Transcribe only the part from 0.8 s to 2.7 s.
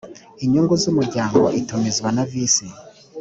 z umuryango itumizwa na visi